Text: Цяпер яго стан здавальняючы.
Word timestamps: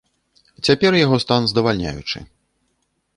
Цяпер 0.69 0.95
яго 1.05 1.19
стан 1.25 1.41
здавальняючы. 1.51 2.17